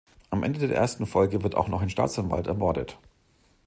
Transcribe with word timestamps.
Am 0.31 0.41
Ende 0.41 0.57
der 0.67 0.75
ersten 0.77 1.05
Folge 1.05 1.43
wird 1.43 1.53
auch 1.53 1.67
noch 1.67 1.83
ein 1.83 1.91
Staatsanwalt 1.91 2.47
ermordet. 2.47 2.97